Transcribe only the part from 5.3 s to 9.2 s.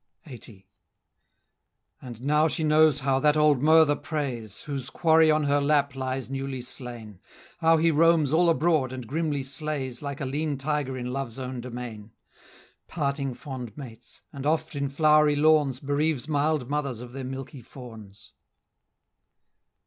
her lap lies newly slain: How he roams all abroad and